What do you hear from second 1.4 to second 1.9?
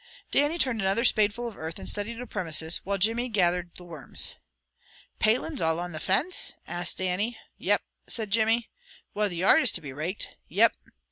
of earth and